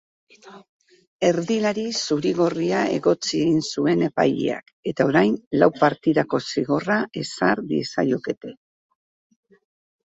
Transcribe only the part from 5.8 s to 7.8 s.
partidako zigorra ezar